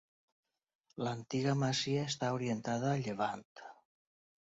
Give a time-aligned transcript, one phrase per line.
[1.09, 3.49] L'antiga masia està orientada a llevant.